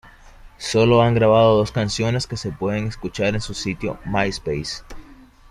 Solo 0.57 1.03
han 1.03 1.13
grabado 1.13 1.55
dos 1.57 1.71
canciones 1.71 2.25
que 2.25 2.35
se 2.35 2.49
pueden 2.51 2.87
escuchar 2.87 3.35
en 3.35 3.41
su 3.41 3.53
sitio 3.53 3.99
MySpace. 4.05 4.81